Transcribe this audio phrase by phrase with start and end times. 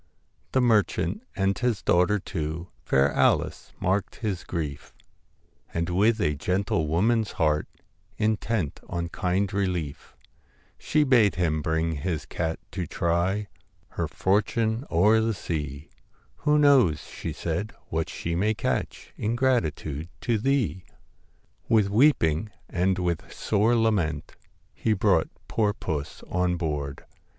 [0.53, 4.95] The merchant and his daughter too, Fair Alice, marked his grief,
[5.75, 7.67] And with a gentle woman's heart,
[8.17, 10.15] Intent on kind relief,
[10.79, 13.45] She bade him bring his cat to try
[13.89, 15.91] Her fortune o'er the sea;
[16.45, 20.83] 1 Who knows,' she said,' what she may catch In gratitude to thee!'
[21.69, 24.35] With weeping and with sore lament
[24.73, 27.05] He brought poor puss on board.